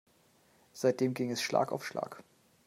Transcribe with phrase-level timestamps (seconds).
[0.73, 2.23] Seitdem ging es Schlag auf Schlag.